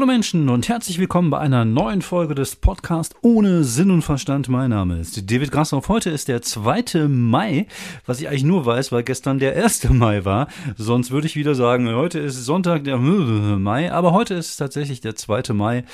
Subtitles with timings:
[0.00, 4.48] Hallo Menschen und herzlich willkommen bei einer neuen Folge des Podcasts ohne Sinn und Verstand.
[4.48, 5.90] Mein Name ist David Grassoff.
[5.90, 7.06] Heute ist der 2.
[7.06, 7.66] Mai,
[8.06, 9.90] was ich eigentlich nur weiß, weil gestern der 1.
[9.90, 10.48] Mai war.
[10.78, 12.96] Sonst würde ich wieder sagen, heute ist Sonntag der
[13.58, 15.52] Mai, aber heute ist tatsächlich der 2.
[15.52, 15.84] Mai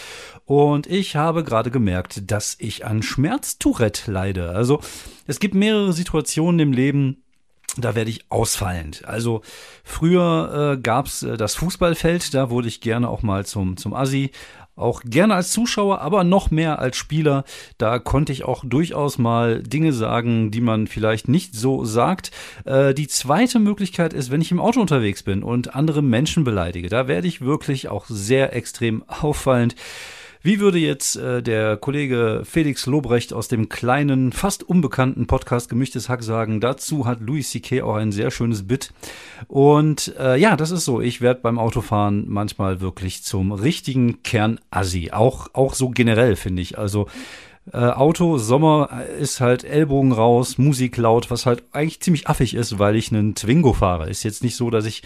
[0.45, 4.51] und ich habe gerade gemerkt, dass ich an Schmerztourette leide.
[4.51, 4.83] Also
[5.27, 7.25] es gibt mehrere Situationen im Leben,
[7.77, 9.05] da werde ich ausfallend.
[9.07, 9.43] Also
[9.85, 14.31] früher äh, gab's äh, das Fußballfeld, da wurde ich gerne auch mal zum, zum Assi.
[14.77, 17.45] Auch gerne als Zuschauer, aber noch mehr als Spieler.
[17.79, 22.31] Da konnte ich auch durchaus mal Dinge sagen, die man vielleicht nicht so sagt.
[22.67, 26.91] Äh, die zweite Möglichkeit ist, wenn ich im Auto unterwegs bin und andere Menschen beleidige.
[26.91, 29.77] Da werde ich wirklich auch sehr extrem auffallend.
[30.47, 36.09] Wie würde jetzt äh, der Kollege Felix Lobrecht aus dem kleinen, fast unbekannten Podcast Gemischtes
[36.09, 36.61] Hack sagen?
[36.61, 37.83] Dazu hat Louis C.K.
[37.83, 38.93] auch ein sehr schönes Bit.
[39.49, 41.01] Und äh, ja, das ist so.
[41.01, 45.11] Ich werde beim Autofahren manchmal wirklich zum richtigen Kernassi.
[45.11, 46.79] Auch, auch so generell, finde ich.
[46.79, 47.09] Also
[47.73, 52.79] äh, Auto, Sommer ist halt Ellbogen raus, Musik laut, was halt eigentlich ziemlich affig ist,
[52.79, 54.09] weil ich einen Twingo fahre.
[54.09, 55.03] Ist jetzt nicht so, dass ich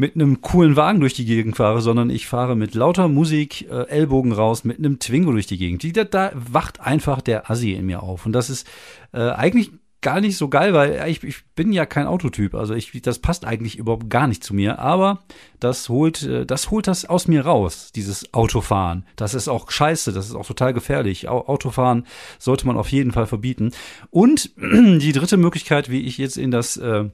[0.00, 3.86] mit einem coolen Wagen durch die Gegend fahre, sondern ich fahre mit lauter Musik, äh,
[3.88, 5.94] Ellbogen raus, mit einem Twingo durch die Gegend.
[5.94, 8.24] Da, da wacht einfach der Assi in mir auf.
[8.24, 8.66] Und das ist
[9.12, 12.54] äh, eigentlich gar nicht so geil, weil ich, ich bin ja kein Autotyp.
[12.54, 14.78] Also ich, das passt eigentlich überhaupt gar nicht zu mir.
[14.78, 15.22] Aber
[15.58, 19.04] das holt, äh, das holt das aus mir raus, dieses Autofahren.
[19.16, 21.28] Das ist auch scheiße, das ist auch total gefährlich.
[21.28, 22.06] Autofahren
[22.38, 23.72] sollte man auf jeden Fall verbieten.
[24.08, 27.10] Und die dritte Möglichkeit, wie ich jetzt in das äh,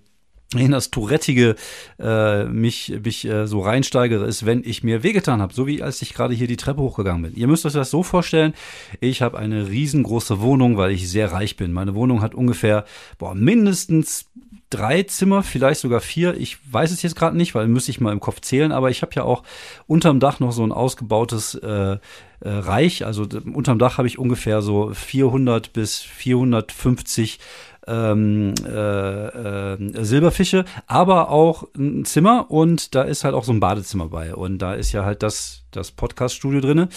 [0.54, 1.56] in das Tourettige
[1.98, 6.00] äh, mich, mich äh, so reinsteigere, ist, wenn ich mir wehgetan habe, so wie als
[6.02, 7.34] ich gerade hier die Treppe hochgegangen bin.
[7.34, 8.54] Ihr müsst euch das so vorstellen,
[9.00, 11.72] ich habe eine riesengroße Wohnung, weil ich sehr reich bin.
[11.72, 12.84] Meine Wohnung hat ungefähr
[13.18, 14.26] boah, mindestens
[14.70, 16.36] drei Zimmer, vielleicht sogar vier.
[16.36, 19.02] Ich weiß es jetzt gerade nicht, weil müsste ich mal im Kopf zählen, aber ich
[19.02, 19.42] habe ja auch
[19.86, 21.98] unterm Dach noch so ein ausgebautes äh, äh,
[22.42, 23.04] Reich.
[23.06, 27.38] Also unterm Dach habe ich ungefähr so 400 bis 450
[27.86, 33.60] ähm, äh, äh, Silberfische, aber auch ein Zimmer und da ist halt auch so ein
[33.60, 36.88] Badezimmer bei und da ist ja halt das das Podcast-Studio drinne.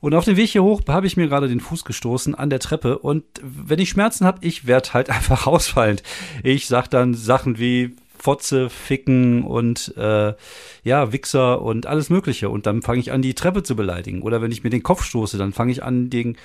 [0.00, 2.60] Und auf dem Weg hier hoch habe ich mir gerade den Fuß gestoßen an der
[2.60, 6.02] Treppe und wenn ich Schmerzen habe, ich werde halt einfach ausfallend.
[6.42, 10.34] Ich sag dann Sachen wie Fotze, Ficken und äh,
[10.82, 12.48] ja, Wichser und alles Mögliche.
[12.48, 14.22] Und dann fange ich an, die Treppe zu beleidigen.
[14.22, 16.36] Oder wenn ich mir den Kopf stoße, dann fange ich an, den,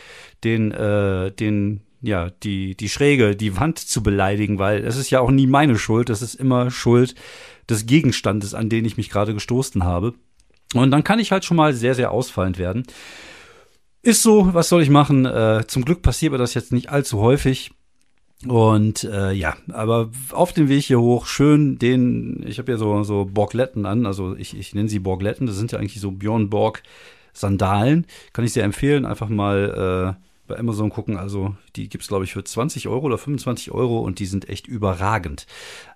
[0.44, 5.20] den, äh, den ja, die, die Schräge, die Wand zu beleidigen, weil es ist ja
[5.20, 7.16] auch nie meine Schuld, das ist immer Schuld
[7.70, 10.14] des Gegenstandes, an den ich mich gerade gestoßen habe.
[10.74, 12.84] Und dann kann ich halt schon mal sehr, sehr ausfallend werden.
[14.02, 15.26] Ist so, was soll ich machen?
[15.26, 17.72] Äh, zum Glück passiert mir das jetzt nicht allzu häufig.
[18.48, 23.04] Und äh, ja, aber auf dem Weg hier hoch schön den, ich habe ja so
[23.04, 26.50] so Borgletten an, also ich, ich nenne sie Borgletten, das sind ja eigentlich so Björn
[26.50, 26.82] Borg
[27.34, 31.18] Sandalen, kann ich sehr empfehlen, einfach mal äh, bei Amazon gucken.
[31.18, 34.50] Also die gibt es, glaube ich, für 20 Euro oder 25 Euro und die sind
[34.50, 35.48] echt überragend.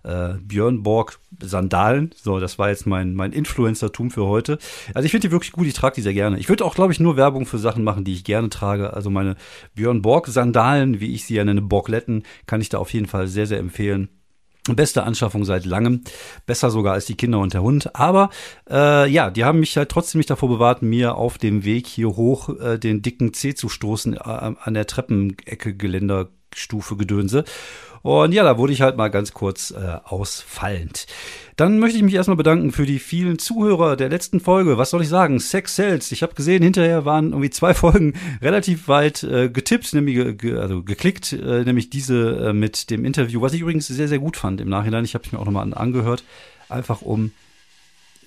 [0.03, 2.11] Äh, Björn Borg Sandalen.
[2.15, 4.57] So, das war jetzt mein, mein Influencer-Tum für heute.
[4.93, 6.39] Also ich finde die wirklich gut, ich trage die sehr gerne.
[6.39, 8.93] Ich würde auch, glaube ich, nur Werbung für Sachen machen, die ich gerne trage.
[8.93, 9.35] Also meine
[9.75, 13.27] Björn Borg Sandalen, wie ich sie ja nenne, Borgletten, kann ich da auf jeden Fall
[13.27, 14.09] sehr, sehr empfehlen.
[14.73, 16.01] Beste Anschaffung seit langem.
[16.45, 17.95] Besser sogar als die Kinder und der Hund.
[17.95, 18.29] Aber
[18.69, 22.15] äh, ja, die haben mich halt trotzdem nicht davor bewahrt, mir auf dem Weg hier
[22.15, 27.43] hoch äh, den dicken Zeh zu stoßen äh, an der Treppenecke Geländerstufe Gedönse.
[28.05, 31.07] Und ja, da wurde ich halt mal ganz kurz äh, ausfallend.
[31.55, 34.77] Dann möchte ich mich erstmal bedanken für die vielen Zuhörer der letzten Folge.
[34.77, 35.39] Was soll ich sagen?
[35.39, 36.11] Sex Sales.
[36.11, 40.83] Ich habe gesehen, hinterher waren irgendwie zwei Folgen relativ weit äh, getippt, nämlich ge also
[40.83, 44.61] geklickt, äh, nämlich diese äh, mit dem Interview, was ich übrigens sehr, sehr gut fand
[44.61, 45.03] im Nachhinein.
[45.03, 46.23] Ich habe es mir auch nochmal angehört,
[46.69, 47.31] einfach um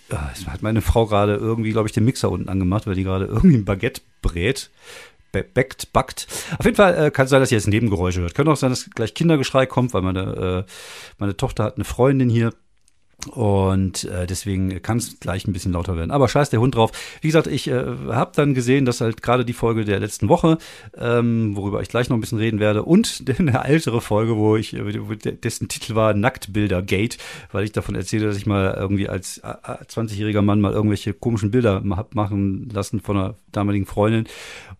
[0.08, 3.26] es hat meine Frau gerade irgendwie, glaube ich, den Mixer unten angemacht, weil die gerade
[3.26, 4.70] irgendwie ein Baguette brät
[5.32, 6.26] backt, backt.
[6.58, 8.34] Auf jeden Fall äh, kann es sein, dass ihr jetzt Nebengeräusche hört.
[8.34, 10.72] Könnte auch sein, dass gleich Kindergeschrei kommt, weil meine, äh,
[11.18, 12.52] meine Tochter hat eine Freundin hier.
[13.26, 16.12] Und äh, deswegen kann es gleich ein bisschen lauter werden.
[16.12, 16.92] Aber scheiß der Hund drauf.
[17.20, 20.58] Wie gesagt, ich äh, habe dann gesehen, dass halt gerade die Folge der letzten Woche,
[20.96, 24.72] ähm, worüber ich gleich noch ein bisschen reden werde, und eine ältere Folge, wo ich,
[24.74, 27.18] äh, dessen Titel war Nacktbilder Gate,
[27.50, 31.82] weil ich davon erzähle, dass ich mal irgendwie als 20-jähriger Mann mal irgendwelche komischen Bilder
[31.90, 34.24] hab machen lassen von einer damaligen Freundin.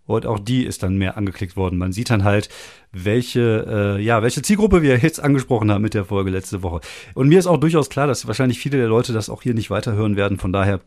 [0.06, 1.76] Und auch die ist dann mehr angeklickt worden.
[1.76, 2.49] Man sieht dann halt,
[2.93, 6.81] welche, äh, ja, welche Zielgruppe wir jetzt angesprochen haben mit der Folge letzte Woche.
[7.14, 9.71] Und mir ist auch durchaus klar, dass wahrscheinlich viele der Leute das auch hier nicht
[9.71, 10.39] weiterhören werden.
[10.39, 10.81] Von daher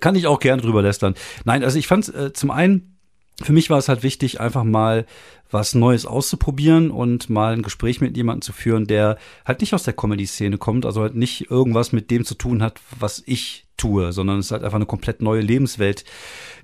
[0.00, 1.14] kann ich auch gern drüber lästern.
[1.44, 2.98] Nein, also ich fand äh, zum einen,
[3.42, 5.06] für mich war es halt wichtig, einfach mal
[5.50, 9.84] was Neues auszuprobieren und mal ein Gespräch mit jemandem zu führen, der halt nicht aus
[9.84, 14.12] der Comedy-Szene kommt, also halt nicht irgendwas mit dem zu tun hat, was ich tue,
[14.12, 16.04] sondern es ist halt einfach eine komplett neue Lebenswelt,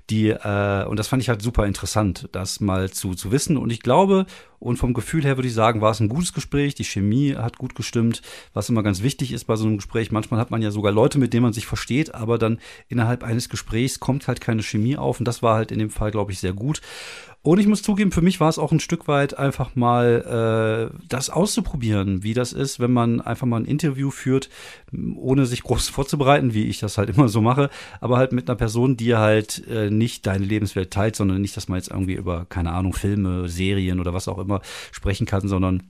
[0.09, 3.57] die, äh, und das fand ich halt super interessant, das mal zu, zu wissen.
[3.57, 4.27] Und ich glaube,
[4.59, 6.75] und vom Gefühl her würde ich sagen, war es ein gutes Gespräch.
[6.75, 8.21] Die Chemie hat gut gestimmt,
[8.53, 10.11] was immer ganz wichtig ist bei so einem Gespräch.
[10.11, 13.49] Manchmal hat man ja sogar Leute, mit denen man sich versteht, aber dann innerhalb eines
[13.49, 15.19] Gesprächs kommt halt keine Chemie auf.
[15.19, 16.81] Und das war halt in dem Fall, glaube ich, sehr gut.
[17.45, 20.97] Und ich muss zugeben, für mich war es auch ein Stück weit einfach mal äh,
[21.07, 24.49] das auszuprobieren, wie das ist, wenn man einfach mal ein Interview führt,
[25.15, 27.69] ohne sich groß vorzubereiten, wie ich das halt immer so mache,
[28.01, 31.67] aber halt mit einer Person, die halt äh, nicht deine Lebenswelt teilt, sondern nicht, dass
[31.67, 34.44] man jetzt irgendwie über, keine Ahnung, Filme, Serien oder was auch immer
[34.91, 35.83] sprechen kann, sondern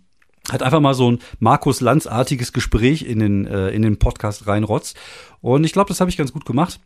[0.51, 4.95] hat einfach mal so ein Markus Lanz-artiges Gespräch in den, äh, in den Podcast reinrotzt.
[5.41, 6.79] Und ich glaube, das habe ich ganz gut gemacht.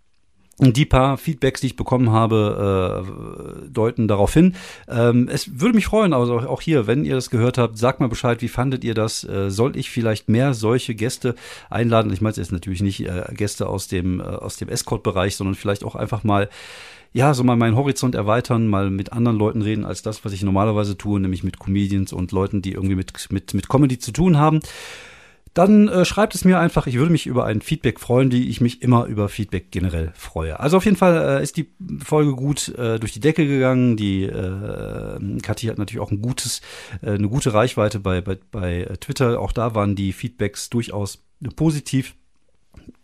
[0.62, 3.06] Die paar Feedbacks, die ich bekommen habe,
[3.66, 4.56] äh, deuten darauf hin.
[4.90, 8.10] Ähm, es würde mich freuen, also auch hier, wenn ihr das gehört habt, sagt mal
[8.10, 9.24] Bescheid, wie fandet ihr das?
[9.24, 11.36] Äh, soll ich vielleicht mehr solche Gäste
[11.70, 12.12] einladen?
[12.12, 15.86] Ich meine jetzt natürlich nicht äh, Gäste aus dem, äh, aus dem Escort-Bereich, sondern vielleicht
[15.86, 16.50] auch einfach mal
[17.12, 20.44] ja, so mal meinen Horizont erweitern, mal mit anderen Leuten reden als das, was ich
[20.44, 24.38] normalerweise tue, nämlich mit Comedians und Leuten, die irgendwie mit, mit, mit Comedy zu tun
[24.38, 24.60] haben.
[25.60, 26.88] Dann äh, schreibt es mir einfach.
[26.88, 30.58] Ich würde mich über ein Feedback freuen, wie ich mich immer über Feedback generell freue.
[30.58, 31.70] Also auf jeden Fall äh, ist die
[32.02, 33.98] Folge gut äh, durch die Decke gegangen.
[33.98, 36.62] Die äh, Kathi hat natürlich auch ein gutes,
[37.02, 39.42] äh, eine gute Reichweite bei, bei, bei Twitter.
[39.42, 41.26] Auch da waren die Feedbacks durchaus
[41.58, 42.16] positiv.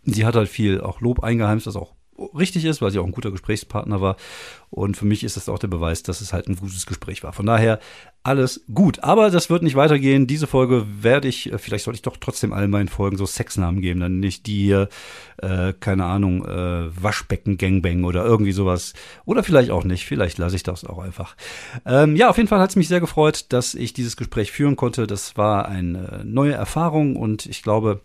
[0.06, 3.12] Sie hat halt viel auch Lob eingeheimst, was auch richtig ist, weil sie auch ein
[3.12, 4.16] guter Gesprächspartner war.
[4.70, 7.34] Und für mich ist das auch der Beweis, dass es halt ein gutes Gespräch war.
[7.34, 7.80] Von daher
[8.24, 9.04] alles gut.
[9.04, 10.28] Aber das wird nicht weitergehen.
[10.28, 13.82] Diese Folge werde ich, äh, vielleicht sollte ich doch trotzdem all meinen Folgen so Sexnamen
[13.82, 14.90] geben, dann nicht die hier,
[15.38, 18.94] äh, keine Ahnung, äh, Waschbecken Gangbang oder irgendwie sowas.
[19.26, 20.06] Oder vielleicht auch nicht.
[20.06, 21.36] Vielleicht lasse ich das auch einfach.
[21.86, 24.76] Ähm, ja, auf jeden Fall hat es mich sehr gefreut, dass ich dieses Gespräch führen
[24.76, 25.08] konnte.
[25.08, 28.02] Das war eine neue Erfahrung und ich glaube,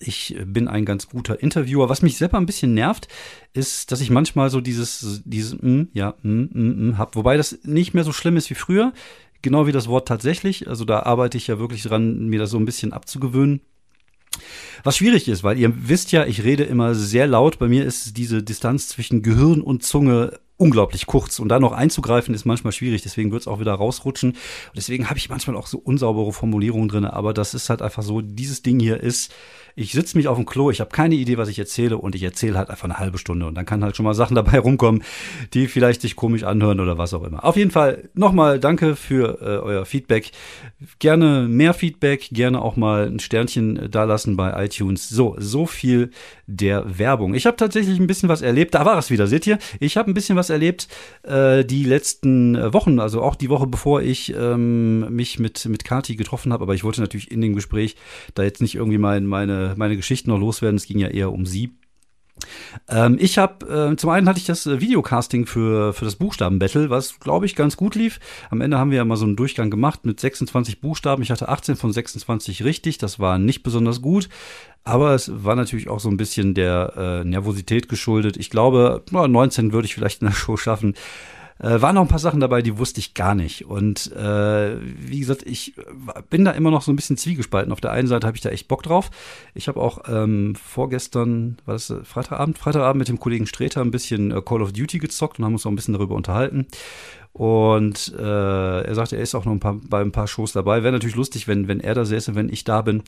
[0.00, 1.88] ich bin ein ganz guter Interviewer.
[1.88, 3.08] Was mich selber ein bisschen nervt,
[3.52, 7.16] ist, dass ich manchmal so dieses, dieses, mm, ja, mm, mm, mm, hab.
[7.16, 8.92] Wobei das nicht mehr so schlimm ist wie früher.
[9.40, 10.68] Genau wie das Wort tatsächlich.
[10.68, 13.60] Also da arbeite ich ja wirklich dran, mir das so ein bisschen abzugewöhnen.
[14.84, 17.58] Was schwierig ist, weil ihr wisst ja, ich rede immer sehr laut.
[17.58, 22.34] Bei mir ist diese Distanz zwischen Gehirn und Zunge unglaublich kurz und da noch einzugreifen
[22.34, 24.30] ist manchmal schwierig, deswegen wird es auch wieder rausrutschen.
[24.30, 28.02] Und deswegen habe ich manchmal auch so unsaubere Formulierungen drin, aber das ist halt einfach
[28.02, 29.32] so, dieses Ding hier ist
[29.78, 32.22] ich sitze mich auf dem Klo, ich habe keine Idee, was ich erzähle und ich
[32.24, 35.04] erzähle halt einfach eine halbe Stunde und dann kann halt schon mal Sachen dabei rumkommen,
[35.54, 37.44] die vielleicht sich komisch anhören oder was auch immer.
[37.44, 40.32] Auf jeden Fall nochmal danke für äh, euer Feedback.
[40.98, 45.08] Gerne mehr Feedback, gerne auch mal ein Sternchen äh, dalassen bei iTunes.
[45.08, 46.10] So, so viel
[46.48, 47.34] der Werbung.
[47.34, 48.74] Ich habe tatsächlich ein bisschen was erlebt.
[48.74, 49.58] Da war es wieder, seht ihr?
[49.78, 50.88] Ich habe ein bisschen was erlebt
[51.22, 55.84] äh, die letzten äh, Wochen, also auch die Woche bevor ich ähm, mich mit mit
[55.84, 57.96] Kati getroffen habe, aber ich wollte natürlich in dem Gespräch
[58.34, 60.76] da jetzt nicht irgendwie mein, meine meine Geschichten noch loswerden.
[60.76, 61.70] Es ging ja eher um sie.
[62.88, 66.90] Ähm, ich habe, äh, zum einen hatte ich das äh, Videocasting für, für das Buchstabenbattle,
[66.90, 68.20] was, glaube ich, ganz gut lief.
[68.50, 71.22] Am Ende haben wir ja mal so einen Durchgang gemacht mit 26 Buchstaben.
[71.22, 72.98] Ich hatte 18 von 26 richtig.
[72.98, 74.28] Das war nicht besonders gut.
[74.84, 78.36] Aber es war natürlich auch so ein bisschen der äh, Nervosität geschuldet.
[78.38, 80.94] Ich glaube, 19 würde ich vielleicht in der Show schaffen.
[81.60, 83.64] Äh, waren noch ein paar Sachen dabei, die wusste ich gar nicht.
[83.66, 85.74] Und äh, wie gesagt, ich
[86.30, 87.72] bin da immer noch so ein bisschen zwiegespalten.
[87.72, 89.10] Auf der einen Seite habe ich da echt Bock drauf.
[89.54, 93.90] Ich habe auch ähm, vorgestern, war das äh, Freitagabend, Freitagabend mit dem Kollegen Streter ein
[93.90, 96.66] bisschen äh, Call of Duty gezockt und haben uns auch ein bisschen darüber unterhalten.
[97.38, 100.82] Und äh, er sagte, er ist auch noch ein paar, bei ein paar Shows dabei.
[100.82, 103.04] Wäre natürlich lustig, wenn, wenn er da säße, wenn ich da bin.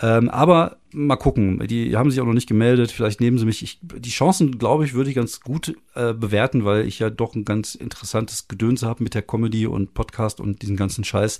[0.00, 1.64] Ähm, aber mal gucken.
[1.68, 2.90] Die haben sich auch noch nicht gemeldet.
[2.90, 3.62] Vielleicht nehmen sie mich.
[3.62, 7.36] Ich, die Chancen, glaube ich, würde ich ganz gut äh, bewerten, weil ich ja doch
[7.36, 11.38] ein ganz interessantes Gedöns habe mit der Comedy und Podcast und diesen ganzen Scheiß.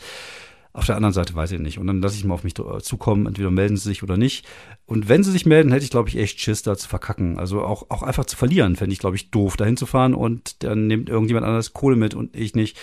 [0.72, 1.78] Auf der anderen Seite weiß ich nicht.
[1.78, 4.46] Und dann lasse ich mal auf mich zukommen, entweder melden sie sich oder nicht.
[4.86, 7.38] Und wenn sie sich melden, hätte ich, glaube ich, echt Schiss, da zu verkacken.
[7.38, 10.62] Also auch, auch einfach zu verlieren, fände ich, glaube ich, doof, dahin zu fahren und
[10.62, 12.78] dann nimmt irgendjemand anderes Kohle mit und ich nicht.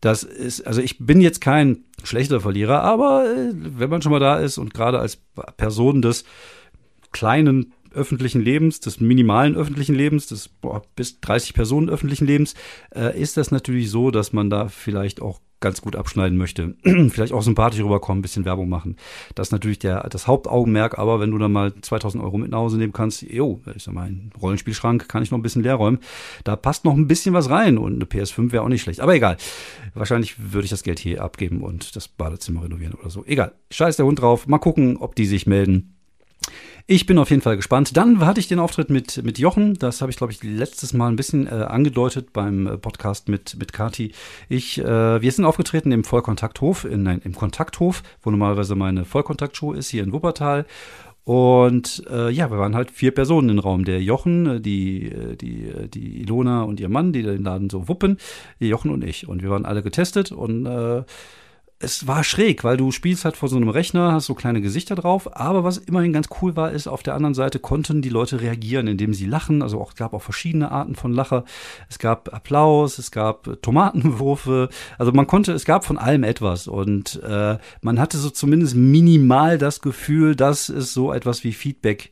[0.00, 4.20] Das ist, also ich bin jetzt kein schlechter Verlierer, aber äh, wenn man schon mal
[4.20, 5.18] da ist und gerade als
[5.56, 6.24] Person des
[7.10, 12.54] kleinen öffentlichen Lebens, des minimalen öffentlichen Lebens, des boah, bis 30 Personen öffentlichen Lebens,
[12.94, 16.74] äh, ist das natürlich so, dass man da vielleicht auch ganz gut abschneiden möchte.
[17.08, 18.96] Vielleicht auch sympathisch rüberkommen, ein bisschen Werbung machen.
[19.34, 22.58] Das ist natürlich der, das Hauptaugenmerk, aber wenn du dann mal 2000 Euro mit nach
[22.58, 25.76] Hause nehmen kannst, jo, ich sag mal, ein Rollenspielschrank kann ich noch ein bisschen leer
[25.76, 25.98] räumen.
[26.44, 29.00] Da passt noch ein bisschen was rein und eine PS5 wäre auch nicht schlecht.
[29.00, 29.36] Aber egal.
[29.94, 33.24] Wahrscheinlich würde ich das Geld hier abgeben und das Badezimmer renovieren oder so.
[33.24, 33.52] Egal.
[33.70, 34.46] Scheiß der Hund drauf.
[34.46, 35.94] Mal gucken, ob die sich melden.
[36.88, 37.96] Ich bin auf jeden Fall gespannt.
[37.96, 39.74] Dann hatte ich den Auftritt mit, mit Jochen.
[39.74, 43.56] Das habe ich, glaube ich, letztes Mal ein bisschen äh, angedeutet beim äh, Podcast mit,
[43.58, 44.12] mit Kati.
[44.48, 49.72] Ich, äh, wir sind aufgetreten im Vollkontakthof, in, nein, im Kontakthof, wo normalerweise meine Vollkontaktshow
[49.72, 50.64] ist, hier in Wuppertal.
[51.24, 53.84] Und äh, ja, wir waren halt vier Personen im Raum.
[53.84, 57.88] Der Jochen, äh, die, äh, die, die Ilona und ihr Mann, die den Laden so
[57.88, 58.16] wuppen,
[58.60, 59.26] Jochen und ich.
[59.26, 61.02] Und wir waren alle getestet und äh,
[61.78, 64.94] es war schräg, weil du spielst halt vor so einem Rechner, hast so kleine Gesichter
[64.94, 68.40] drauf, aber was immerhin ganz cool war, ist, auf der anderen Seite konnten die Leute
[68.40, 69.62] reagieren, indem sie lachen.
[69.62, 71.44] Also auch, es gab auch verschiedene Arten von Lacher.
[71.90, 74.70] Es gab Applaus, es gab Tomatenwürfe.
[74.98, 76.66] Also man konnte, es gab von allem etwas.
[76.66, 82.10] Und äh, man hatte so zumindest minimal das Gefühl, dass es so etwas wie Feedback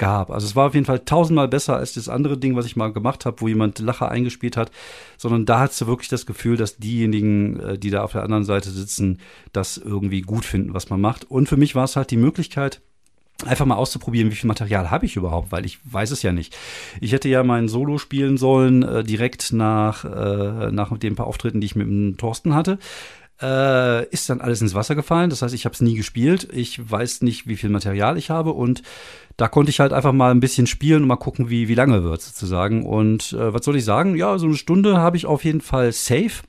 [0.00, 0.30] gab.
[0.30, 2.90] Also es war auf jeden Fall tausendmal besser als das andere Ding, was ich mal
[2.90, 4.72] gemacht habe, wo jemand Lacher eingespielt hat,
[5.18, 8.44] sondern da hast du wirklich das Gefühl, dass diejenigen, äh, die da auf der anderen
[8.44, 9.18] Seite sitzen,
[9.52, 11.30] das irgendwie gut finden, was man macht.
[11.30, 12.80] Und für mich war es halt die Möglichkeit,
[13.44, 16.56] einfach mal auszuprobieren, wie viel Material habe ich überhaupt, weil ich weiß es ja nicht.
[17.00, 21.60] Ich hätte ja mein Solo spielen sollen äh, direkt nach äh, nach den paar Auftritten,
[21.60, 22.78] die ich mit dem Thorsten hatte
[23.42, 25.30] äh, ist dann alles ins Wasser gefallen.
[25.30, 26.48] Das heißt, ich habe es nie gespielt.
[26.52, 28.82] Ich weiß nicht, wie viel Material ich habe und
[29.40, 32.04] da konnte ich halt einfach mal ein bisschen spielen und mal gucken, wie, wie lange
[32.04, 32.84] wird sozusagen.
[32.84, 34.14] Und äh, was soll ich sagen?
[34.14, 36.42] Ja, so eine Stunde habe ich auf jeden Fall safe.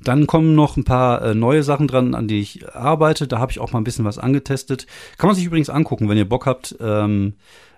[0.00, 3.26] Dann kommen noch ein paar äh, neue Sachen dran, an die ich arbeite.
[3.26, 4.86] Da habe ich auch mal ein bisschen was angetestet.
[5.18, 6.76] Kann man sich übrigens angucken, wenn ihr Bock habt.
[6.78, 7.34] Ähm,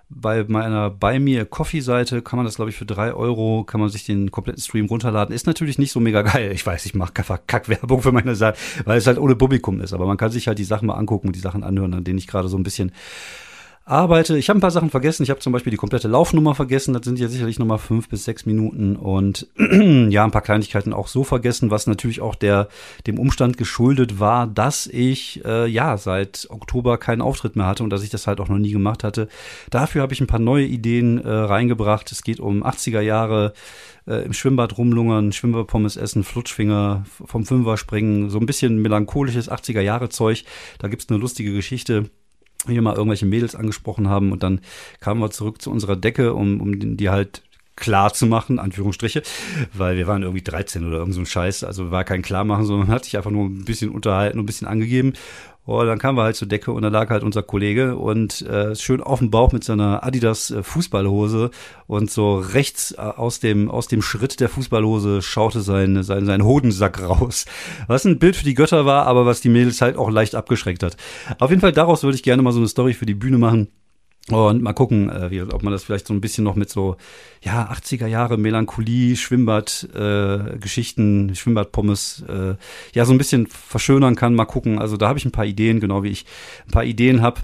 [0.09, 3.89] bei meiner bei mir Coffee-Seite kann man das, glaube ich, für drei Euro kann man
[3.89, 5.33] sich den kompletten Stream runterladen.
[5.33, 6.51] Ist natürlich nicht so mega geil.
[6.51, 9.93] Ich weiß, ich mache Kack-Werbung für meine Seite, weil es halt ohne Publikum ist.
[9.93, 12.19] Aber man kann sich halt die Sachen mal angucken und die Sachen anhören, an denen
[12.19, 12.91] ich gerade so ein bisschen
[13.87, 14.37] arbeite.
[14.37, 15.23] Ich habe ein paar Sachen vergessen.
[15.23, 16.93] Ich habe zum Beispiel die komplette Laufnummer vergessen.
[16.93, 21.07] Das sind ja sicherlich nochmal fünf bis sechs Minuten und ja, ein paar Kleinigkeiten auch
[21.07, 22.67] so vergessen, was natürlich auch der
[23.07, 27.89] dem Umstand geschuldet war, dass ich äh, ja seit Oktober keinen Auftritt mehr hatte und
[27.89, 29.29] dass ich das halt auch noch nie gemacht hatte.
[29.69, 32.11] Dafür habe ich ein paar neue Ideen äh, reingebracht.
[32.11, 33.53] Es geht um 80er Jahre
[34.05, 39.81] äh, im Schwimmbad rumlungern, Schwimmbadpommes essen, Flutschfinger vom Fünfer springen, so ein bisschen melancholisches 80er
[39.81, 40.43] Jahre Zeug.
[40.79, 42.09] Da gibt's eine lustige Geschichte
[42.75, 44.61] wir mal irgendwelche Mädels angesprochen haben und dann
[44.99, 47.43] kamen wir zurück zu unserer Decke, um, um die halt
[47.75, 49.21] klar zu machen, Anführungsstriche,
[49.73, 52.89] weil wir waren irgendwie 13 oder irgend so ein Scheiß, also war kein Klarmachen, sondern
[52.89, 55.13] hat sich einfach nur ein bisschen unterhalten, ein bisschen angegeben
[55.67, 58.73] und dann kamen wir halt zur Decke und da lag halt unser Kollege und äh,
[58.73, 61.51] schön auf dem Bauch mit seiner Adidas äh, Fußballhose
[61.87, 66.45] und so rechts äh, aus dem aus dem Schritt der Fußballhose schaute sein sein sein
[66.45, 67.45] Hodensack raus.
[67.87, 70.83] Was ein Bild für die Götter war, aber was die Mädels halt auch leicht abgeschreckt
[70.83, 70.95] hat.
[71.37, 73.67] Auf jeden Fall daraus würde ich gerne mal so eine Story für die Bühne machen.
[74.29, 76.97] Und mal gucken, äh, wie, ob man das vielleicht so ein bisschen noch mit so,
[77.41, 82.55] ja, 80er Jahre Melancholie, Schwimmbad, äh, Schwimmbadpommes, äh,
[82.93, 84.35] ja, so ein bisschen verschönern kann.
[84.35, 84.79] Mal gucken.
[84.79, 86.25] Also da habe ich ein paar Ideen, genau wie ich
[86.65, 87.41] ein paar Ideen habe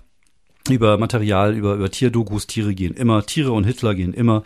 [0.70, 2.48] über Material, über, über Tierdokus.
[2.48, 4.44] Tiere gehen immer, Tiere und Hitler gehen immer.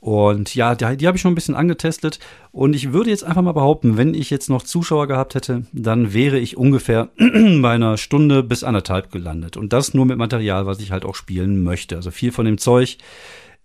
[0.00, 2.18] Und ja, die, die habe ich schon ein bisschen angetestet.
[2.52, 6.14] Und ich würde jetzt einfach mal behaupten, wenn ich jetzt noch Zuschauer gehabt hätte, dann
[6.14, 9.56] wäre ich ungefähr bei einer Stunde bis anderthalb gelandet.
[9.56, 11.96] Und das nur mit Material, was ich halt auch spielen möchte.
[11.96, 12.96] Also viel von dem Zeug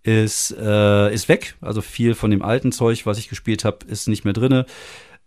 [0.02, 1.56] ist, äh, ist weg.
[1.62, 4.66] Also viel von dem alten Zeug, was ich gespielt habe, ist nicht mehr drinne.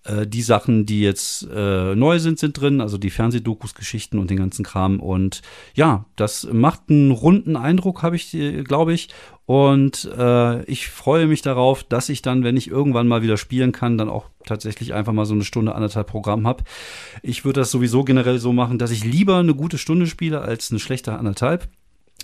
[0.03, 4.29] Äh, die Sachen, die jetzt äh, neu sind, sind drin, also die Fernsehdokus, Geschichten und
[4.29, 4.99] den ganzen Kram.
[4.99, 5.41] Und
[5.75, 9.09] ja, das macht einen runden Eindruck, habe ich, äh, glaube ich.
[9.45, 13.71] Und äh, ich freue mich darauf, dass ich dann, wenn ich irgendwann mal wieder spielen
[13.71, 16.63] kann, dann auch tatsächlich einfach mal so eine Stunde, anderthalb Programm habe.
[17.23, 20.69] Ich würde das sowieso generell so machen, dass ich lieber eine gute Stunde spiele als
[20.69, 21.67] eine schlechte anderthalb.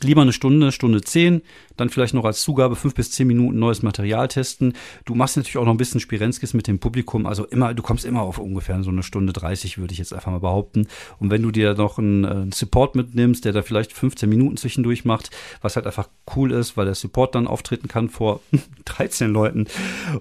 [0.03, 1.41] Lieber eine Stunde, Stunde zehn,
[1.77, 4.73] dann vielleicht noch als Zugabe fünf bis zehn Minuten neues Material testen.
[5.05, 7.25] Du machst natürlich auch noch ein bisschen Spirenzkis mit dem Publikum.
[7.25, 10.31] Also immer, du kommst immer auf ungefähr so eine Stunde dreißig, würde ich jetzt einfach
[10.31, 10.87] mal behaupten.
[11.19, 15.05] Und wenn du dir noch einen, einen, Support mitnimmst, der da vielleicht 15 Minuten zwischendurch
[15.05, 15.29] macht,
[15.61, 18.41] was halt einfach cool ist, weil der Support dann auftreten kann vor
[18.85, 19.67] 13 Leuten.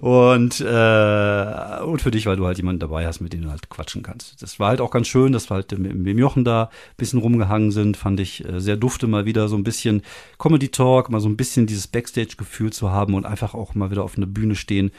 [0.01, 3.69] Und, äh, und für dich, weil du halt jemanden dabei hast, mit dem du halt
[3.69, 4.41] quatschen kannst.
[4.41, 6.69] Das war halt auch ganz schön, dass wir halt mit, mit dem Jochen da ein
[6.97, 10.01] bisschen rumgehangen sind, fand ich äh, sehr dufte mal wieder so ein bisschen
[10.39, 14.03] Comedy Talk, mal so ein bisschen dieses Backstage-Gefühl zu haben und einfach auch mal wieder
[14.03, 14.91] auf einer Bühne stehen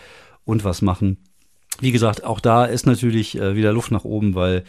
[0.44, 1.16] und was machen.
[1.80, 4.64] Wie gesagt, auch da ist natürlich äh, wieder Luft nach oben, weil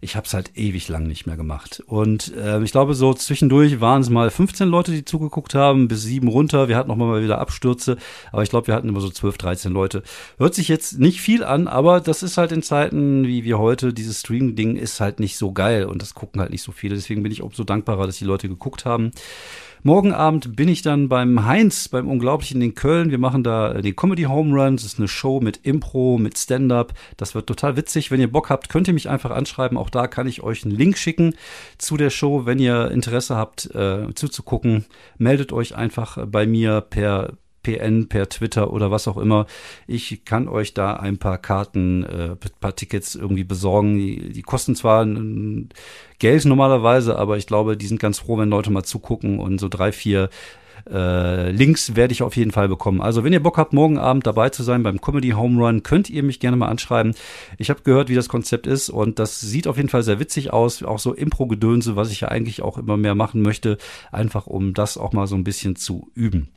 [0.00, 1.82] ich habe es halt ewig lang nicht mehr gemacht.
[1.86, 6.02] Und äh, ich glaube, so zwischendurch waren es mal 15 Leute, die zugeguckt haben, bis
[6.02, 6.68] sieben runter.
[6.68, 7.96] Wir hatten noch mal wieder Abstürze,
[8.32, 10.02] aber ich glaube, wir hatten immer so 12, 13 Leute.
[10.38, 13.92] Hört sich jetzt nicht viel an, aber das ist halt in Zeiten wie wir heute,
[13.92, 16.94] dieses Streaming-Ding ist halt nicht so geil und das gucken halt nicht so viele.
[16.94, 19.12] Deswegen bin ich umso dankbarer, dass die Leute geguckt haben.
[19.84, 23.10] Morgen Abend bin ich dann beim Heinz, beim Unglaublichen in Köln.
[23.10, 24.76] Wir machen da äh, den Comedy Home Run.
[24.76, 26.94] Das ist eine Show mit Impro, mit Stand-up.
[27.16, 28.10] Das wird total witzig.
[28.10, 29.78] Wenn ihr Bock habt, könnt ihr mich einfach anschreiben.
[29.78, 31.34] Auch da kann ich euch einen Link schicken
[31.78, 32.44] zu der Show.
[32.44, 38.72] Wenn ihr Interesse habt, äh, zuzugucken, meldet euch einfach bei mir per PN, per Twitter
[38.72, 39.46] oder was auch immer.
[39.86, 43.98] Ich kann euch da ein paar Karten, äh, paar Tickets irgendwie besorgen.
[43.98, 45.06] Die, die kosten zwar
[46.18, 49.68] Geld normalerweise, aber ich glaube, die sind ganz froh, wenn Leute mal zugucken und so
[49.68, 50.30] drei, vier
[50.90, 53.00] äh, Links werde ich auf jeden Fall bekommen.
[53.00, 56.10] Also wenn ihr Bock habt, morgen Abend dabei zu sein beim Comedy Home Run, könnt
[56.10, 57.14] ihr mich gerne mal anschreiben.
[57.58, 60.52] Ich habe gehört, wie das Konzept ist und das sieht auf jeden Fall sehr witzig
[60.52, 60.82] aus.
[60.82, 63.78] Auch so Impro-Gedönse, was ich ja eigentlich auch immer mehr machen möchte,
[64.12, 66.48] einfach um das auch mal so ein bisschen zu üben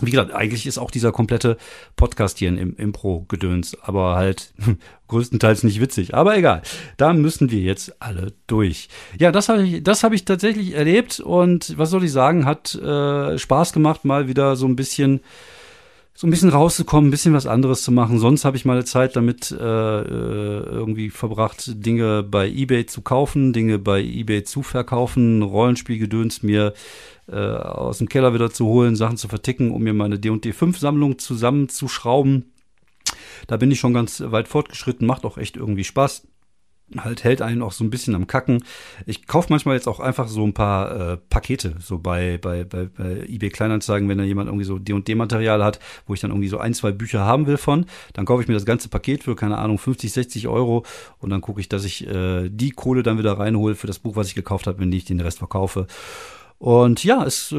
[0.00, 1.56] wie gesagt, eigentlich ist auch dieser komplette
[1.94, 4.52] Podcast hier im Impro-Gedöns, aber halt
[5.08, 6.14] größtenteils nicht witzig.
[6.14, 6.62] Aber egal,
[6.96, 8.88] da müssen wir jetzt alle durch.
[9.18, 13.38] Ja, das habe ich, das ich tatsächlich erlebt und was soll ich sagen, hat äh,
[13.38, 15.20] Spaß gemacht, mal wieder so ein bisschen
[16.16, 18.20] so ein bisschen rauszukommen, ein bisschen was anderes zu machen.
[18.20, 23.52] Sonst habe ich meine Zeit damit äh, äh, irgendwie verbracht, Dinge bei eBay zu kaufen,
[23.52, 26.72] Dinge bei eBay zu verkaufen, Rollenspielgedöns mir
[27.28, 30.78] äh, aus dem Keller wieder zu holen, Sachen zu verticken, um mir meine D&D 5
[30.78, 32.52] Sammlung zusammenzuschrauben.
[33.46, 36.26] Da bin ich schon ganz weit fortgeschritten, macht auch echt irgendwie Spaß
[36.98, 38.62] halt hält einen auch so ein bisschen am Kacken.
[39.06, 42.86] Ich kaufe manchmal jetzt auch einfach so ein paar äh, Pakete, so bei, bei, bei,
[42.86, 46.58] bei eBay Kleinanzeigen, wenn da jemand irgendwie so D&D-Material hat, wo ich dann irgendwie so
[46.58, 49.58] ein, zwei Bücher haben will von, dann kaufe ich mir das ganze Paket für, keine
[49.58, 50.84] Ahnung, 50, 60 Euro
[51.18, 54.16] und dann gucke ich, dass ich äh, die Kohle dann wieder reinhole für das Buch,
[54.16, 55.86] was ich gekauft habe, wenn ich den Rest verkaufe.
[56.64, 57.58] Und ja, es, äh,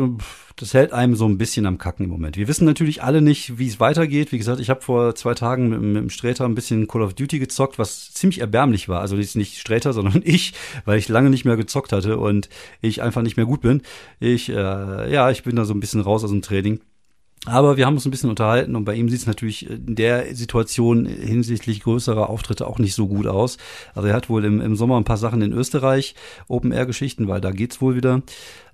[0.55, 2.37] das hält einem so ein bisschen am Kacken im Moment.
[2.37, 4.31] Wir wissen natürlich alle nicht, wie es weitergeht.
[4.31, 7.13] Wie gesagt, ich habe vor zwei Tagen mit, mit dem Sträter ein bisschen Call of
[7.13, 9.01] Duty gezockt, was ziemlich erbärmlich war.
[9.01, 12.49] Also nicht Sträter, sondern ich, weil ich lange nicht mehr gezockt hatte und
[12.81, 13.83] ich einfach nicht mehr gut bin.
[14.19, 16.79] Ich, äh, ja, ich bin da so ein bisschen raus aus dem Training.
[17.45, 20.35] Aber wir haben uns ein bisschen unterhalten und bei ihm sieht es natürlich in der
[20.35, 23.57] Situation hinsichtlich größerer Auftritte auch nicht so gut aus.
[23.93, 26.15] Also er hat wohl im, im Sommer ein paar Sachen in Österreich,
[26.47, 28.23] Open-Air-Geschichten, weil da geht's wohl wieder.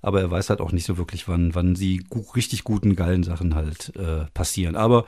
[0.00, 3.22] Aber er weiß halt auch nicht so wirklich, wann, wann die gu richtig guten, geilen
[3.22, 4.76] Sachen halt äh, passieren.
[4.76, 5.04] Aber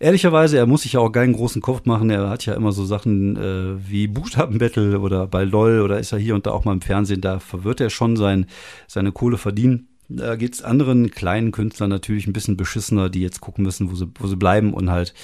[0.00, 2.08] Ehrlicherweise, er muss sich ja auch keinen großen Kopf machen.
[2.08, 6.20] Er hat ja immer so Sachen äh, wie Buchstabenbattle oder bei LOL oder ist er
[6.20, 7.20] hier und da auch mal im Fernsehen.
[7.20, 8.46] Da wird er schon sein,
[8.86, 9.88] seine Kohle verdienen.
[10.08, 14.08] Da geht's anderen kleinen Künstlern natürlich ein bisschen beschissener, die jetzt gucken müssen, wo sie,
[14.18, 15.14] wo sie bleiben und halt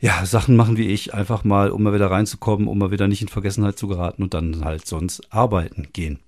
[0.00, 3.20] ja, Sachen machen wie ich, einfach mal, um mal wieder reinzukommen, um mal wieder nicht
[3.20, 6.18] in Vergessenheit zu geraten und dann halt sonst arbeiten gehen.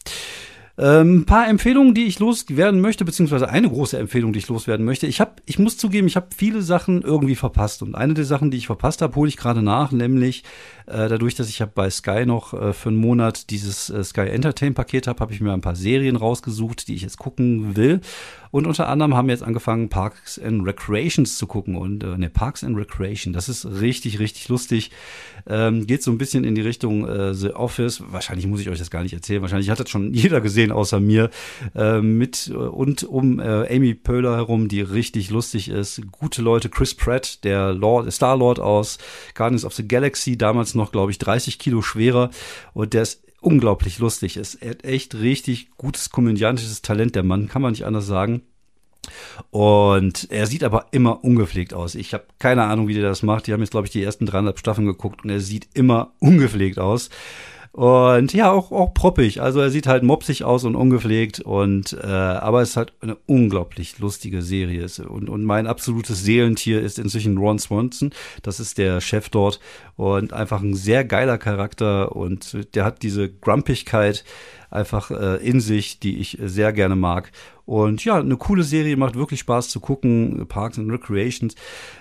[0.79, 4.87] Ähm, ein paar Empfehlungen, die ich loswerden möchte, beziehungsweise eine große Empfehlung, die ich loswerden
[4.87, 5.07] möchte.
[5.07, 8.51] Ich habe, ich muss zugeben, ich habe viele Sachen irgendwie verpasst und eine der Sachen,
[8.51, 10.45] die ich verpasst habe, hole ich gerade nach, nämlich
[10.87, 14.23] äh, dadurch, dass ich habe bei Sky noch äh, für einen Monat dieses äh, Sky
[14.23, 18.01] Entertain Paket habe, habe ich mir ein paar Serien rausgesucht, die ich jetzt gucken will
[18.53, 21.75] und unter anderem haben wir jetzt angefangen, Parks and Recreations zu gucken.
[21.75, 24.91] Und äh, ne, Parks and Recreation, das ist richtig, richtig lustig.
[25.47, 28.03] Ähm, geht so ein bisschen in die Richtung äh, The Office.
[28.09, 29.41] Wahrscheinlich muss ich euch das gar nicht erzählen.
[29.41, 31.31] Wahrscheinlich hat das schon jeder gesehen, außer mir.
[31.75, 36.03] Äh, mit und um äh, Amy Poehler herum, die richtig lustig ist.
[36.12, 38.98] Gute Leute, Chris Pratt, der Lord, Star-Lord aus
[39.35, 42.31] Guardians of the Galaxy, damals noch, glaube ich, 30 Kilo schwerer.
[42.75, 44.55] Und der ist unglaublich lustig ist.
[44.57, 48.42] Er hat echt richtig gutes komödiantisches Talent, der Mann, kann man nicht anders sagen.
[49.51, 51.94] Und er sieht aber immer ungepflegt aus.
[51.96, 53.46] Ich habe keine Ahnung, wie der das macht.
[53.46, 56.79] Die haben jetzt, glaube ich, die ersten dreieinhalb Staffeln geguckt und er sieht immer ungepflegt
[56.79, 57.11] aus.
[57.73, 59.41] Und ja, auch, auch proppig.
[59.41, 61.41] Also er sieht halt mopsig aus und ungepflegt.
[61.41, 64.87] Und äh, aber es ist halt eine unglaublich lustige Serie.
[65.09, 68.11] Und, und mein absolutes Seelentier ist inzwischen Ron Swanson.
[68.43, 69.59] Das ist der Chef dort.
[69.97, 72.15] Und einfach ein sehr geiler Charakter.
[72.15, 74.25] Und der hat diese Grumpigkeit
[74.73, 77.31] einfach äh, in sich, die ich sehr gerne mag.
[77.65, 80.47] Und ja, eine coole Serie, macht wirklich Spaß zu gucken.
[80.49, 81.55] Parks and Recreations.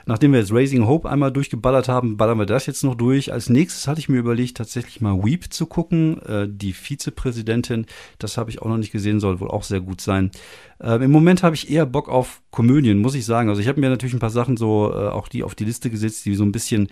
[0.05, 3.31] Nachdem wir jetzt Raising Hope einmal durchgeballert haben, ballern wir das jetzt noch durch.
[3.31, 6.21] Als nächstes hatte ich mir überlegt, tatsächlich mal Weep zu gucken.
[6.23, 7.85] Äh, die Vizepräsidentin,
[8.17, 10.31] das habe ich auch noch nicht gesehen, soll wohl auch sehr gut sein.
[10.79, 13.49] Äh, Im Moment habe ich eher Bock auf Komödien, muss ich sagen.
[13.49, 15.91] Also ich habe mir natürlich ein paar Sachen so, äh, auch die auf die Liste
[15.91, 16.87] gesetzt, die so ein bisschen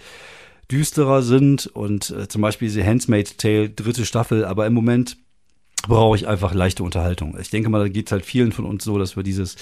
[0.71, 5.17] düsterer sind und äh, zum Beispiel The Handsmaid's Tale, dritte Staffel, aber im Moment
[5.87, 7.37] brauche ich einfach leichte Unterhaltung.
[7.39, 9.55] Ich denke mal, da geht es halt vielen von uns so, dass wir dieses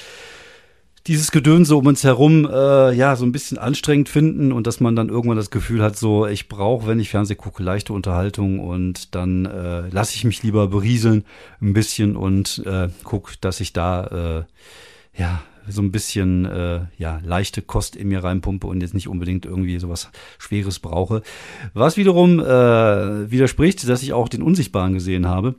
[1.08, 4.96] dieses Gedönse um uns herum äh, ja so ein bisschen anstrengend finden und dass man
[4.96, 9.16] dann irgendwann das Gefühl hat, so ich brauche, wenn ich Fernseh gucke, leichte Unterhaltung und
[9.16, 11.24] dann äh, lasse ich mich lieber berieseln
[11.62, 14.46] ein bisschen und äh, guck, dass ich da
[15.16, 19.08] äh, ja so ein bisschen äh, ja leichte Kost in mir reinpumpe und jetzt nicht
[19.08, 21.22] unbedingt irgendwie sowas Schweres brauche.
[21.74, 25.56] Was wiederum äh, widerspricht, dass ich auch den Unsichtbaren gesehen habe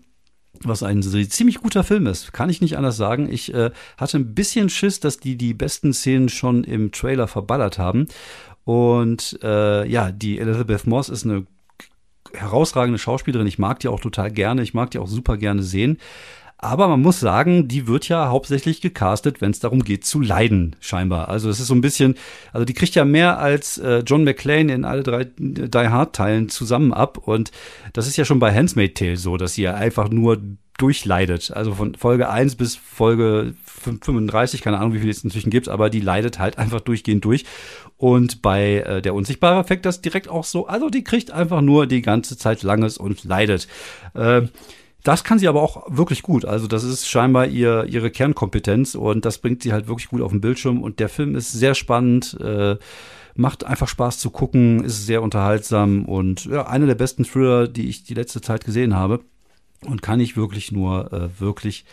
[0.65, 3.31] was ein ziemlich guter Film ist, kann ich nicht anders sagen.
[3.31, 7.79] Ich äh, hatte ein bisschen Schiss, dass die die besten Szenen schon im Trailer verballert
[7.79, 8.09] haben.
[8.65, 11.47] Und äh, ja, die Elizabeth Moss ist eine
[12.35, 13.47] herausragende Schauspielerin.
[13.47, 14.63] Ich mag die auch total gerne.
[14.63, 15.99] Ich mag die auch super gerne sehen.
[16.61, 20.75] Aber man muss sagen, die wird ja hauptsächlich gecastet, wenn es darum geht zu leiden,
[20.81, 21.29] scheinbar.
[21.29, 22.17] Also es ist so ein bisschen,
[22.53, 26.49] also die kriegt ja mehr als äh, John McClane in alle drei Die Hard Teilen
[26.49, 27.17] zusammen ab.
[27.19, 27.53] Und
[27.93, 30.43] das ist ja schon bei Handsmaid Tale so, dass sie ja einfach nur
[30.79, 31.53] durchleidet.
[31.53, 35.91] Also von Folge 1 bis Folge 35, keine Ahnung, wie viel es inzwischen gibt, aber
[35.91, 37.45] die leidet halt einfach durchgehend durch.
[37.97, 40.67] Und bei äh, der unsichtbare Effekt das direkt auch so.
[40.67, 43.69] Also die kriegt einfach nur die ganze Zeit Langes und leidet.
[44.15, 44.43] Äh,
[45.05, 46.45] das kann sie aber auch wirklich gut.
[46.45, 50.33] Also das ist scheinbar ihr, ihre Kernkompetenz und das bringt sie halt wirklich gut auf
[50.33, 50.83] den Bildschirm.
[50.83, 52.77] Und der Film ist sehr spannend, äh,
[53.35, 57.89] macht einfach Spaß zu gucken, ist sehr unterhaltsam und ja, einer der besten Thriller, die
[57.89, 59.21] ich die letzte Zeit gesehen habe.
[59.87, 61.85] Und kann ich wirklich nur äh, wirklich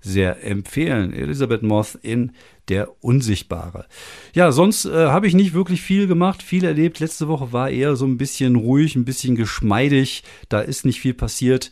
[0.00, 1.12] sehr empfehlen.
[1.12, 2.32] Elisabeth Moth in
[2.68, 3.84] Der Unsichtbare.
[4.32, 7.00] Ja, sonst äh, habe ich nicht wirklich viel gemacht, viel erlebt.
[7.00, 10.24] Letzte Woche war eher so ein bisschen ruhig, ein bisschen geschmeidig.
[10.48, 11.70] Da ist nicht viel passiert.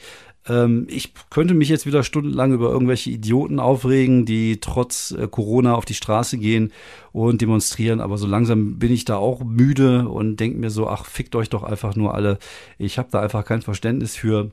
[0.48, 5.74] Ähm, ich könnte mich jetzt wieder stundenlang über irgendwelche Idioten aufregen, die trotz äh, Corona
[5.74, 6.72] auf die Straße gehen
[7.12, 11.06] und demonstrieren, aber so langsam bin ich da auch müde und denke mir so, ach,
[11.06, 12.38] fickt euch doch einfach nur alle.
[12.78, 14.50] Ich habe da einfach kein Verständnis für.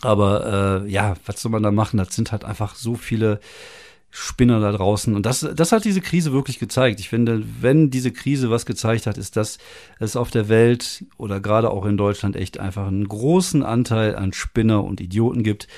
[0.00, 1.96] Aber äh, ja, was soll man da machen?
[1.96, 3.40] Das sind halt einfach so viele
[4.10, 5.14] Spinner da draußen.
[5.14, 7.00] Und das, das hat diese Krise wirklich gezeigt.
[7.00, 9.58] Ich finde, wenn diese Krise was gezeigt hat, ist, dass
[9.98, 14.32] es auf der Welt oder gerade auch in Deutschland echt einfach einen großen Anteil an
[14.32, 15.68] Spinner und Idioten gibt.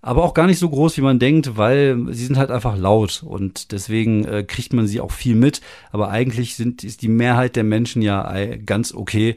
[0.00, 3.22] Aber auch gar nicht so groß, wie man denkt, weil sie sind halt einfach laut
[3.24, 5.62] und deswegen äh, kriegt man sie auch viel mit.
[5.92, 9.36] Aber eigentlich sind, ist die Mehrheit der Menschen ja äh, ganz okay.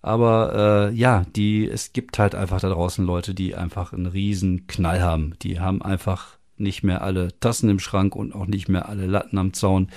[0.00, 4.66] Aber äh, ja, die, es gibt halt einfach da draußen Leute, die einfach einen riesen
[4.68, 5.34] Knall haben.
[5.42, 9.38] Die haben einfach nicht mehr alle Tassen im Schrank und auch nicht mehr alle Latten
[9.38, 9.88] am Zaun.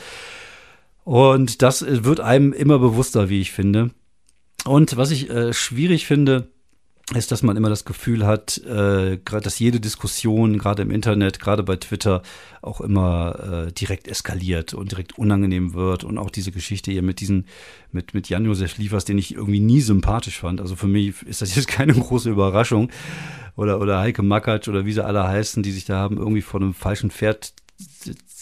[1.03, 3.91] Und das wird einem immer bewusster, wie ich finde.
[4.65, 6.47] Und was ich äh, schwierig finde,
[7.15, 11.63] ist, dass man immer das Gefühl hat, äh, dass jede Diskussion, gerade im Internet, gerade
[11.63, 12.21] bei Twitter,
[12.61, 16.03] auch immer äh, direkt eskaliert und direkt unangenehm wird.
[16.03, 17.45] Und auch diese Geschichte hier mit diesen,
[17.91, 20.61] mit, mit Jan-Josef Liefers, den ich irgendwie nie sympathisch fand.
[20.61, 22.89] Also für mich ist das jetzt keine große Überraschung
[23.55, 26.63] oder, oder Heike Mackert oder wie sie alle heißen, die sich da haben irgendwie von
[26.63, 27.53] einem falschen Pferd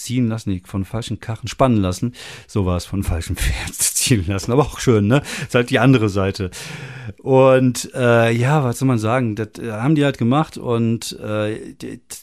[0.07, 2.13] ziehen lassen, nee, von falschen Karren spannen lassen.
[2.47, 4.51] So war es, von falschen Pferd ziehen lassen.
[4.51, 5.21] Aber auch schön, ne?
[5.45, 6.49] Ist halt die andere Seite.
[7.21, 9.35] Und äh, ja, was soll man sagen?
[9.35, 11.57] Das äh, haben die halt gemacht und äh,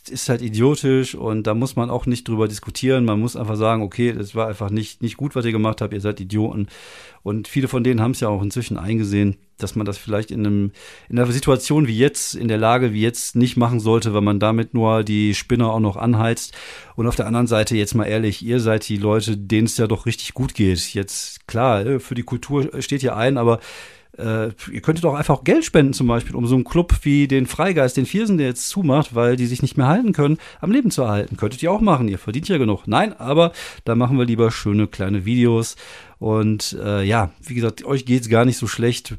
[0.08, 3.04] ist halt idiotisch und da muss man auch nicht drüber diskutieren.
[3.04, 5.92] Man muss einfach sagen, okay, das war einfach nicht, nicht gut, was ihr gemacht habt,
[5.92, 6.68] ihr seid Idioten.
[7.22, 10.46] Und viele von denen haben es ja auch inzwischen eingesehen, dass man das vielleicht in
[10.46, 10.72] einem,
[11.08, 14.40] in einer Situation wie jetzt, in der Lage wie jetzt nicht machen sollte, weil man
[14.40, 16.54] damit nur die Spinner auch noch anheizt.
[16.96, 19.86] Und auf der anderen Seite, jetzt mal ehrlich, ihr seid die Leute, denen es ja
[19.86, 20.94] doch richtig gut geht.
[20.94, 23.60] Jetzt, klar, äh, für die Kultur steht ihr ein, aber
[24.18, 27.46] äh, ihr könntet auch einfach Geld spenden, zum Beispiel, um so einen Club wie den
[27.46, 30.90] Freigeist, den Viersen, der jetzt zumacht, weil die sich nicht mehr halten können, am Leben
[30.90, 31.37] zu erhalten.
[31.37, 32.87] Könntet ihr auch machen, ihr verdient ja genug.
[32.87, 33.53] Nein, aber
[33.85, 35.77] da machen wir lieber schöne kleine Videos.
[36.18, 39.14] Und äh, ja, wie gesagt, euch geht's gar nicht so schlecht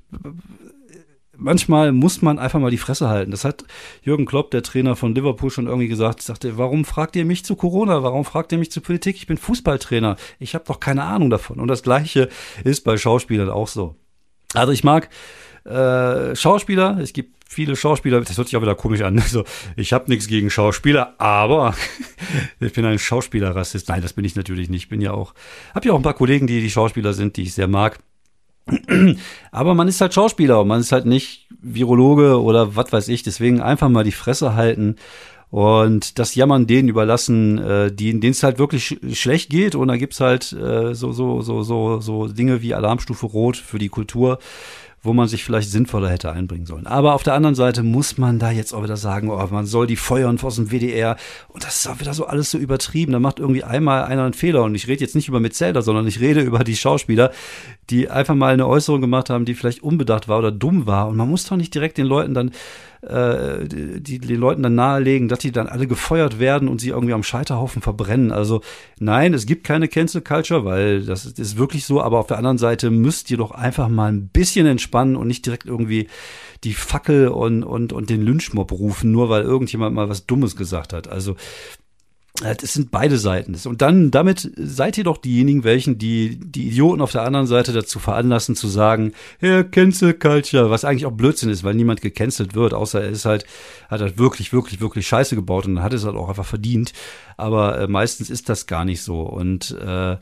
[1.37, 3.31] manchmal muss man einfach mal die Fresse halten.
[3.31, 3.63] Das hat
[4.03, 6.19] Jürgen Klopp, der Trainer von Liverpool, schon irgendwie gesagt.
[6.19, 8.03] Ich sagte, warum fragt ihr mich zu Corona?
[8.03, 9.15] Warum fragt ihr mich zu Politik?
[9.17, 10.15] Ich bin Fußballtrainer.
[10.39, 11.59] Ich habe doch keine Ahnung davon.
[11.59, 12.29] Und das Gleiche
[12.63, 13.95] ist bei Schauspielern auch so.
[14.55, 15.09] Also ich mag
[15.65, 16.97] äh, Schauspieler.
[16.99, 18.21] Es gibt viele Schauspieler.
[18.21, 19.19] Das hört sich auch wieder komisch an.
[19.25, 19.43] Also
[19.75, 21.75] ich habe nichts gegen Schauspieler, aber
[22.59, 23.89] ich bin ein Schauspielerrassist.
[23.89, 24.83] Nein, das bin ich natürlich nicht.
[24.83, 25.33] Ich bin ja auch,
[25.73, 27.99] habe ja auch ein paar Kollegen, die die Schauspieler sind, die ich sehr mag.
[29.51, 33.23] Aber man ist halt Schauspieler und man ist halt nicht Virologe oder was weiß ich.
[33.23, 34.95] Deswegen einfach mal die Fresse halten
[35.55, 39.73] und das Jammern denen überlassen, äh, denen es halt wirklich sch schlecht geht.
[39.73, 43.79] Und da gibt's halt äh, so, so, so, so, so Dinge wie Alarmstufe Rot für
[43.79, 44.39] die Kultur
[45.05, 46.87] wo man sich vielleicht sinnvoller hätte einbringen sollen.
[46.87, 49.85] Aber auf der anderen Seite muss man da jetzt auch wieder sagen, oh, man soll
[49.85, 51.15] die feuern aus dem WDR.
[51.47, 53.11] Und das ist auch wieder so alles so übertrieben.
[53.11, 54.63] Da macht irgendwie einmal einer einen Fehler.
[54.63, 57.31] Und ich rede jetzt nicht über Metzelder, sondern ich rede über die Schauspieler,
[57.91, 61.07] die einfach mal eine Äußerung gemacht haben, die vielleicht unbedacht war oder dumm war.
[61.07, 62.49] Und man muss doch nicht direkt den Leuten dann
[63.07, 67.13] äh, die, den Leuten dann nahelegen, dass die dann alle gefeuert werden und sie irgendwie
[67.13, 68.31] am Scheiterhaufen verbrennen.
[68.31, 68.61] Also
[68.99, 72.01] nein, es gibt keine Cancel Culture, weil das ist wirklich so.
[72.01, 75.45] Aber auf der anderen Seite müsst ihr doch einfach mal ein bisschen entspannen und nicht
[75.45, 76.07] direkt irgendwie
[76.63, 80.93] die Fackel und, und, und den Lynchmob rufen, nur weil irgendjemand mal was Dummes gesagt
[80.93, 81.07] hat.
[81.07, 81.35] Also
[82.43, 83.55] es sind beide Seiten.
[83.65, 87.71] Und dann, damit seid ihr doch diejenigen, welchen die, die Idioten auf der anderen Seite
[87.71, 92.53] dazu veranlassen zu sagen, ja, Cancel Culture, was eigentlich auch Blödsinn ist, weil niemand gecancelt
[92.53, 93.45] wird, außer er ist halt,
[93.89, 96.91] hat halt wirklich, wirklich, wirklich Scheiße gebaut und hat es halt auch einfach verdient.
[97.37, 99.21] Aber äh, meistens ist das gar nicht so.
[99.21, 100.17] Und äh,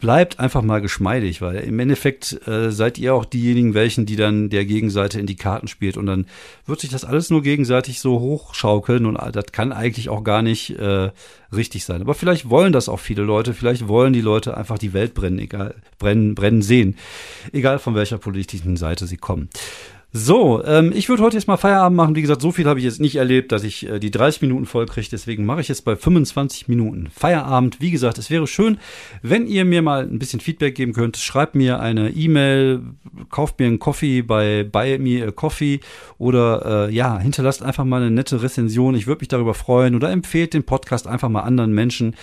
[0.00, 4.50] bleibt einfach mal geschmeidig, weil im Endeffekt äh, seid ihr auch diejenigen, welchen, die dann
[4.50, 6.26] der Gegenseite in die Karten spielt und dann
[6.66, 10.78] wird sich das alles nur gegenseitig so hochschaukeln und das kann eigentlich auch gar nicht
[10.78, 11.10] äh,
[11.54, 12.02] richtig sein.
[12.02, 15.38] Aber vielleicht wollen das auch viele Leute, vielleicht wollen die Leute einfach die Welt brennen,
[15.38, 16.96] egal, brennen, brennen sehen,
[17.52, 19.48] egal von welcher politischen Seite sie kommen.
[20.12, 22.16] So, ähm, ich würde heute jetzt mal Feierabend machen.
[22.16, 24.66] Wie gesagt, so viel habe ich jetzt nicht erlebt, dass ich äh, die 30 Minuten
[24.66, 25.06] voll kriege.
[25.10, 27.80] Deswegen mache ich jetzt bei 25 Minuten Feierabend.
[27.80, 28.78] Wie gesagt, es wäre schön,
[29.22, 31.16] wenn ihr mir mal ein bisschen Feedback geben könnt.
[31.16, 32.80] Schreibt mir eine E-Mail,
[33.30, 35.78] kauft mir einen Coffee bei Buy Me a Coffee
[36.18, 38.96] oder äh, ja, hinterlasst einfach mal eine nette Rezension.
[38.96, 42.16] Ich würde mich darüber freuen oder empfehlt den Podcast einfach mal anderen Menschen.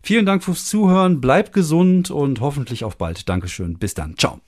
[0.00, 3.28] Vielen Dank fürs Zuhören, bleibt gesund und hoffentlich auf bald.
[3.28, 3.78] Dankeschön.
[3.78, 4.16] Bis dann.
[4.16, 4.40] Ciao.